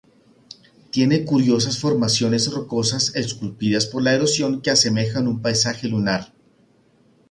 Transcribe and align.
Tiene 0.89 1.25
curiosas 1.25 1.77
formaciones 1.77 2.51
rocosas 2.51 3.15
esculpidas 3.15 3.85
por 3.85 4.01
la 4.01 4.13
erosión 4.15 4.59
que 4.63 4.71
asemejan 4.71 5.27
un 5.27 5.43
paisaje 5.43 5.87
lunar. 5.87 6.33